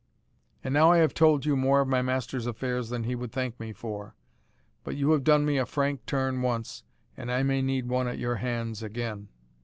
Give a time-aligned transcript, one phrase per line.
[0.63, 3.59] And now I have told you more of my master's affairs than he would thank
[3.59, 4.15] me for;
[4.83, 6.81] but you have done me a frank turn once,
[7.15, 9.27] and I may need one at your hands again."